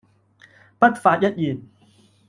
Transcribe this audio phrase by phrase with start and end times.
[0.79, 1.61] 不發一言